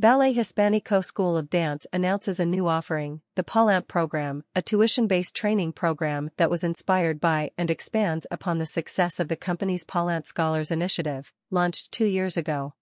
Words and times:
Ballet 0.00 0.32
Hispanico 0.32 1.04
School 1.04 1.36
of 1.36 1.50
Dance 1.50 1.86
announces 1.92 2.40
a 2.40 2.46
new 2.46 2.66
offering, 2.66 3.20
the 3.34 3.44
PALANT 3.44 3.86
program, 3.86 4.44
a 4.56 4.62
tuition-based 4.62 5.36
training 5.36 5.74
program 5.74 6.30
that 6.38 6.48
was 6.48 6.64
inspired 6.64 7.20
by 7.20 7.50
and 7.58 7.70
expands 7.70 8.26
upon 8.30 8.56
the 8.56 8.64
success 8.64 9.20
of 9.20 9.28
the 9.28 9.36
company's 9.36 9.84
PALANT 9.84 10.24
Scholars 10.24 10.70
Initiative, 10.70 11.34
launched 11.50 11.92
two 11.92 12.06
years 12.06 12.38
ago. 12.38 12.72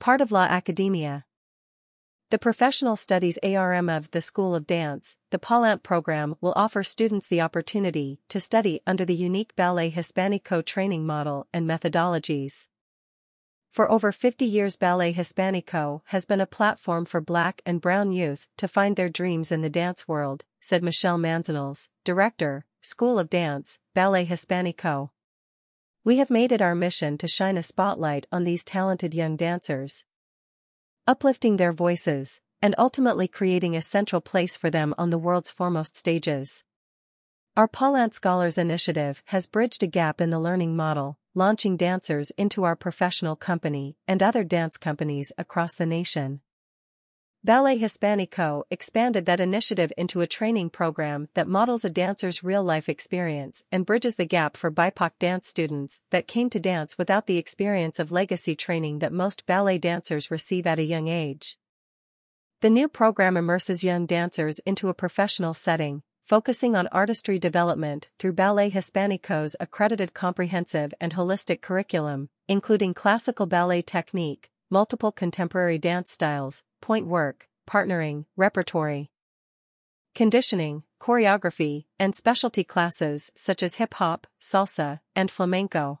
Part 0.00 0.22
of 0.22 0.32
La 0.32 0.44
Academia. 0.44 1.26
The 2.30 2.38
Professional 2.38 2.96
Studies 2.96 3.38
ARM 3.42 3.90
of 3.90 4.10
the 4.12 4.22
School 4.22 4.54
of 4.54 4.66
Dance, 4.66 5.18
the 5.28 5.38
PALANT 5.38 5.82
program 5.82 6.36
will 6.40 6.54
offer 6.56 6.82
students 6.82 7.28
the 7.28 7.42
opportunity 7.42 8.20
to 8.30 8.40
study 8.40 8.80
under 8.86 9.04
the 9.04 9.14
unique 9.14 9.54
Ballet 9.54 9.90
Hispanico 9.90 10.64
training 10.64 11.04
model 11.04 11.46
and 11.52 11.68
methodologies. 11.68 12.68
For 13.72 13.90
over 13.90 14.12
50 14.12 14.44
years 14.44 14.76
Ballet 14.76 15.14
Hispanico 15.14 16.02
has 16.08 16.26
been 16.26 16.42
a 16.42 16.46
platform 16.46 17.06
for 17.06 17.22
black 17.22 17.62
and 17.64 17.80
brown 17.80 18.12
youth 18.12 18.46
to 18.58 18.68
find 18.68 18.96
their 18.96 19.08
dreams 19.08 19.50
in 19.50 19.62
the 19.62 19.70
dance 19.70 20.06
world, 20.06 20.44
said 20.60 20.82
Michelle 20.82 21.16
Manzanales, 21.16 21.88
Director, 22.04 22.66
School 22.82 23.18
of 23.18 23.30
Dance, 23.30 23.80
Ballet 23.94 24.26
Hispanico. 24.26 25.08
We 26.04 26.18
have 26.18 26.28
made 26.28 26.52
it 26.52 26.60
our 26.60 26.74
mission 26.74 27.16
to 27.16 27.26
shine 27.26 27.56
a 27.56 27.62
spotlight 27.62 28.26
on 28.30 28.44
these 28.44 28.62
talented 28.62 29.14
young 29.14 29.36
dancers, 29.36 30.04
uplifting 31.06 31.56
their 31.56 31.72
voices, 31.72 32.42
and 32.60 32.74
ultimately 32.76 33.26
creating 33.26 33.74
a 33.74 33.80
central 33.80 34.20
place 34.20 34.54
for 34.54 34.68
them 34.68 34.94
on 34.98 35.08
the 35.08 35.16
world's 35.16 35.50
foremost 35.50 35.96
stages. 35.96 36.62
Our 37.54 37.68
Palant 37.68 38.14
Scholars 38.14 38.56
Initiative 38.56 39.22
has 39.26 39.46
bridged 39.46 39.82
a 39.82 39.86
gap 39.86 40.22
in 40.22 40.30
the 40.30 40.40
learning 40.40 40.74
model, 40.74 41.18
launching 41.34 41.76
dancers 41.76 42.30
into 42.38 42.64
our 42.64 42.74
professional 42.74 43.36
company 43.36 43.98
and 44.08 44.22
other 44.22 44.42
dance 44.42 44.78
companies 44.78 45.32
across 45.36 45.74
the 45.74 45.84
nation. 45.84 46.40
Ballet 47.44 47.78
Hispanico 47.78 48.62
expanded 48.70 49.26
that 49.26 49.38
initiative 49.38 49.92
into 49.98 50.22
a 50.22 50.26
training 50.26 50.70
program 50.70 51.28
that 51.34 51.46
models 51.46 51.84
a 51.84 51.90
dancer's 51.90 52.42
real-life 52.42 52.88
experience 52.88 53.62
and 53.70 53.84
bridges 53.84 54.16
the 54.16 54.24
gap 54.24 54.56
for 54.56 54.70
BIPOC 54.70 55.10
dance 55.18 55.46
students 55.46 56.00
that 56.08 56.26
came 56.26 56.48
to 56.48 56.58
dance 56.58 56.96
without 56.96 57.26
the 57.26 57.36
experience 57.36 57.98
of 57.98 58.10
legacy 58.10 58.56
training 58.56 59.00
that 59.00 59.12
most 59.12 59.44
ballet 59.44 59.76
dancers 59.76 60.30
receive 60.30 60.66
at 60.66 60.78
a 60.78 60.84
young 60.84 61.06
age. 61.06 61.58
The 62.62 62.70
new 62.70 62.88
program 62.88 63.36
immerses 63.36 63.84
young 63.84 64.06
dancers 64.06 64.58
into 64.60 64.88
a 64.88 64.94
professional 64.94 65.52
setting, 65.52 66.02
focusing 66.22 66.76
on 66.76 66.86
artistry 66.88 67.38
development 67.38 68.08
through 68.18 68.32
Ballet 68.32 68.68
Hispanico's 68.68 69.56
accredited 69.60 70.14
comprehensive 70.14 70.94
and 71.00 71.14
holistic 71.14 71.60
curriculum, 71.60 72.28
including 72.48 72.94
classical 72.94 73.46
ballet 73.46 73.82
technique, 73.82 74.50
multiple 74.70 75.12
contemporary 75.12 75.78
dance 75.78 76.10
styles, 76.10 76.62
pointe 76.80 77.06
work, 77.06 77.48
partnering, 77.68 78.24
repertory, 78.36 79.10
conditioning, 80.14 80.82
choreography, 81.00 81.86
and 81.98 82.14
specialty 82.14 82.64
classes 82.64 83.32
such 83.34 83.62
as 83.62 83.76
hip-hop, 83.76 84.26
salsa, 84.40 85.00
and 85.16 85.30
flamenco. 85.30 86.00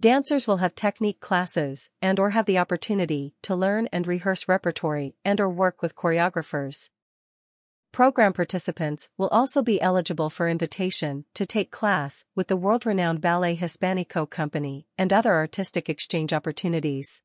Dancers 0.00 0.46
will 0.46 0.58
have 0.58 0.76
technique 0.76 1.18
classes 1.18 1.90
and 2.00 2.20
or 2.20 2.30
have 2.30 2.46
the 2.46 2.58
opportunity 2.58 3.34
to 3.42 3.56
learn 3.56 3.88
and 3.88 4.06
rehearse 4.06 4.46
repertory 4.46 5.16
and 5.24 5.40
or 5.40 5.48
work 5.48 5.82
with 5.82 5.96
choreographers. 5.96 6.90
Program 7.94 8.32
participants 8.32 9.08
will 9.16 9.28
also 9.28 9.62
be 9.62 9.80
eligible 9.80 10.28
for 10.28 10.48
invitation 10.48 11.26
to 11.32 11.46
take 11.46 11.70
class 11.70 12.24
with 12.34 12.48
the 12.48 12.56
world-renowned 12.56 13.20
Ballet 13.20 13.54
Hispanico 13.54 14.28
Company 14.28 14.88
and 14.98 15.12
other 15.12 15.32
artistic 15.32 15.88
exchange 15.88 16.32
opportunities. 16.32 17.22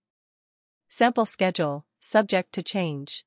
Sample 0.88 1.26
schedule, 1.26 1.88
subject 2.00 2.54
to 2.54 2.62
change. 2.62 3.26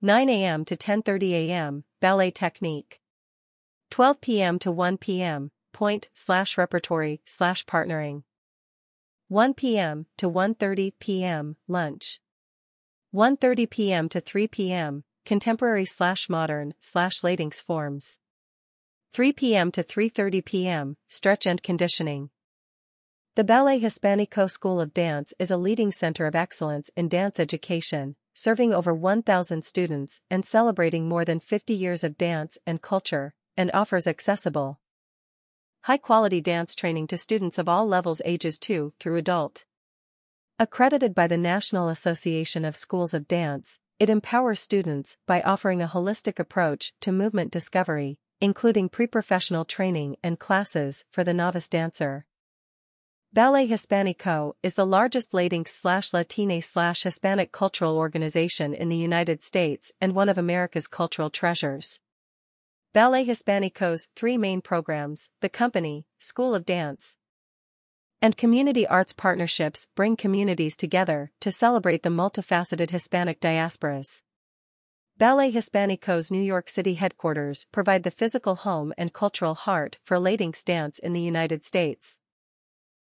9 0.00 0.28
a.m. 0.28 0.64
to 0.64 0.76
10.30 0.76 1.32
a.m., 1.32 1.82
ballet 2.00 2.30
technique. 2.30 3.00
12 3.90 4.20
p.m. 4.20 4.60
to 4.60 4.70
1 4.70 4.96
p.m., 4.98 5.50
pointe 5.72 6.08
slash 6.12 6.56
repertory 6.56 7.20
slash 7.24 7.66
partnering. 7.66 8.22
1 9.26 9.54
p.m. 9.54 10.06
to 10.18 10.30
1.30 10.30 10.92
p.m., 11.00 11.56
lunch. 11.66 12.20
1.30 13.12 13.68
p.m. 13.68 14.08
to 14.08 14.20
3 14.20 14.46
p.m., 14.46 15.02
contemporary 15.24 15.84
slash 15.84 16.28
modern 16.28 16.74
slash 16.80 17.22
latings 17.22 17.60
forms. 17.60 18.18
3 19.12 19.32
p.m. 19.32 19.70
to 19.70 19.82
3.30 19.82 20.44
p.m., 20.44 20.96
stretch 21.08 21.46
and 21.46 21.62
conditioning. 21.62 22.30
The 23.36 23.44
Ballet 23.44 23.80
Hispanico 23.80 24.50
School 24.50 24.80
of 24.80 24.94
Dance 24.94 25.32
is 25.38 25.50
a 25.50 25.56
leading 25.56 25.92
center 25.92 26.26
of 26.26 26.34
excellence 26.34 26.90
in 26.96 27.08
dance 27.08 27.40
education, 27.40 28.16
serving 28.34 28.74
over 28.74 28.92
1,000 28.92 29.64
students 29.64 30.20
and 30.30 30.44
celebrating 30.44 31.08
more 31.08 31.24
than 31.24 31.40
50 31.40 31.74
years 31.74 32.04
of 32.04 32.18
dance 32.18 32.58
and 32.66 32.82
culture, 32.82 33.34
and 33.56 33.70
offers 33.72 34.06
accessible, 34.06 34.80
high-quality 35.84 36.40
dance 36.40 36.74
training 36.74 37.06
to 37.06 37.18
students 37.18 37.58
of 37.58 37.68
all 37.68 37.86
levels 37.86 38.22
ages 38.24 38.58
2 38.58 38.94
through 38.98 39.16
adult. 39.16 39.66
Accredited 40.58 41.14
by 41.14 41.26
the 41.26 41.36
National 41.36 41.90
Association 41.90 42.64
of 42.64 42.74
Schools 42.74 43.12
of 43.12 43.28
Dance, 43.28 43.80
it 44.00 44.10
empowers 44.10 44.60
students 44.60 45.16
by 45.26 45.40
offering 45.42 45.80
a 45.80 45.86
holistic 45.86 46.38
approach 46.38 46.92
to 47.00 47.12
movement 47.12 47.52
discovery, 47.52 48.18
including 48.40 48.88
pre-professional 48.88 49.64
training 49.64 50.16
and 50.22 50.38
classes 50.38 51.04
for 51.12 51.22
the 51.22 51.34
novice 51.34 51.68
dancer. 51.68 52.26
Ballet 53.32 53.66
Hispanico 53.66 54.52
is 54.62 54.74
the 54.74 54.86
largest 54.86 55.32
Latinx 55.32 55.68
slash 55.68 56.12
Latine 56.12 56.62
slash 56.62 57.02
Hispanic 57.02 57.50
cultural 57.50 57.96
organization 57.96 58.74
in 58.74 58.88
the 58.88 58.96
United 58.96 59.42
States 59.42 59.90
and 60.00 60.14
one 60.14 60.28
of 60.28 60.38
America's 60.38 60.86
cultural 60.86 61.30
treasures. 61.30 62.00
Ballet 62.92 63.26
Hispanico's 63.26 64.08
three 64.14 64.38
main 64.38 64.60
programs, 64.60 65.30
the 65.40 65.48
company, 65.48 66.06
School 66.18 66.54
of 66.54 66.64
Dance, 66.64 67.16
and 68.24 68.38
community 68.38 68.86
arts 68.86 69.12
partnerships 69.12 69.86
bring 69.94 70.16
communities 70.16 70.78
together 70.78 71.30
to 71.42 71.52
celebrate 71.52 72.02
the 72.02 72.08
multifaceted 72.08 72.88
Hispanic 72.88 73.38
diasporas. 73.38 74.22
Ballet 75.18 75.52
Hispanico's 75.52 76.30
New 76.30 76.40
York 76.40 76.70
City 76.70 76.94
headquarters 76.94 77.66
provide 77.70 78.02
the 78.02 78.10
physical 78.10 78.54
home 78.54 78.94
and 78.96 79.12
cultural 79.12 79.54
heart 79.54 79.98
for 80.04 80.16
Latinx 80.16 80.64
dance 80.64 80.98
in 80.98 81.12
the 81.12 81.20
United 81.20 81.66
States. 81.66 82.16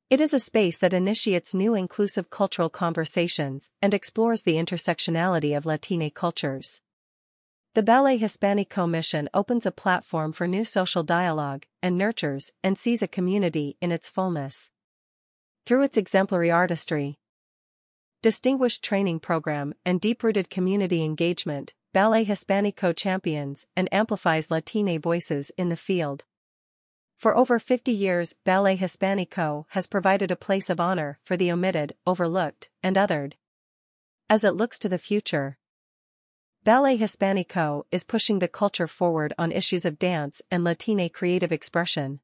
It 0.09 0.21
is 0.21 0.33
a 0.33 0.39
space 0.39 0.77
that 0.77 0.93
initiates 0.93 1.53
new 1.53 1.75
inclusive 1.75 2.29
cultural 2.29 2.69
conversations 2.69 3.69
and 3.81 3.93
explores 3.93 4.43
the 4.43 4.55
intersectionality 4.55 5.57
of 5.57 5.65
Latine 5.65 6.09
cultures. 6.09 6.81
The 7.73 7.83
Ballet 7.83 8.17
Hispanico 8.17 8.89
mission 8.89 9.27
opens 9.33 9.65
a 9.65 9.71
platform 9.73 10.31
for 10.31 10.47
new 10.47 10.63
social 10.63 11.03
dialogue 11.03 11.65
and 11.83 11.97
nurtures 11.97 12.53
and 12.63 12.77
sees 12.77 13.03
a 13.03 13.09
community 13.09 13.75
in 13.81 13.91
its 13.91 14.07
fullness. 14.07 14.71
Through 15.65 15.83
its 15.83 15.97
exemplary 15.97 16.49
artistry, 16.49 17.19
distinguished 18.21 18.83
training 18.83 19.19
program, 19.19 19.73
and 19.85 20.01
deep-rooted 20.01 20.49
community 20.49 21.03
engagement, 21.03 21.73
Ballet 21.93 22.25
Hispanico 22.25 22.95
champions 22.95 23.65
and 23.75 23.87
amplifies 23.93 24.49
Latina 24.49 24.97
voices 24.99 25.51
in 25.57 25.69
the 25.69 25.75
field. 25.75 26.23
For 27.17 27.37
over 27.37 27.59
50 27.59 27.91
years, 27.91 28.33
Ballet 28.43 28.77
Hispanico 28.77 29.65
has 29.69 29.85
provided 29.85 30.31
a 30.31 30.35
place 30.35 30.69
of 30.69 30.79
honor 30.79 31.19
for 31.23 31.37
the 31.37 31.51
omitted, 31.51 31.95
overlooked, 32.07 32.69
and 32.81 32.95
othered. 32.95 33.33
As 34.29 34.43
it 34.43 34.55
looks 34.55 34.79
to 34.79 34.89
the 34.89 34.97
future, 34.97 35.59
Ballet 36.63 36.97
Hispanico 36.97 37.83
is 37.91 38.03
pushing 38.03 38.39
the 38.39 38.47
culture 38.47 38.87
forward 38.87 39.33
on 39.37 39.51
issues 39.51 39.85
of 39.85 39.99
dance 39.99 40.41
and 40.49 40.63
Latina 40.63 41.09
creative 41.09 41.51
expression. 41.51 42.19